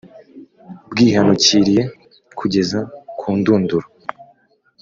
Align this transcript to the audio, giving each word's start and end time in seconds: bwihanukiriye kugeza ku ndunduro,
bwihanukiriye 0.91 1.83
kugeza 2.39 2.79
ku 3.19 3.27
ndunduro, 3.37 3.87